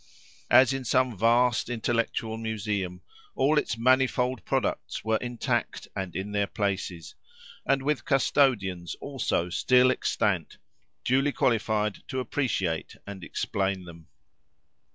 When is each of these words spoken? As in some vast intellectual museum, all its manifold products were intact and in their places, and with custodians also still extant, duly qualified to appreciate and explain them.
As 0.49 0.73
in 0.73 0.83
some 0.83 1.15
vast 1.15 1.69
intellectual 1.69 2.35
museum, 2.35 3.01
all 3.35 3.59
its 3.59 3.77
manifold 3.77 4.43
products 4.45 5.05
were 5.05 5.17
intact 5.17 5.89
and 5.95 6.15
in 6.15 6.31
their 6.31 6.47
places, 6.47 7.13
and 7.67 7.83
with 7.83 8.03
custodians 8.03 8.95
also 8.99 9.51
still 9.51 9.91
extant, 9.91 10.57
duly 11.05 11.31
qualified 11.31 11.99
to 12.07 12.19
appreciate 12.19 12.95
and 13.05 13.23
explain 13.23 13.83
them. 13.85 14.07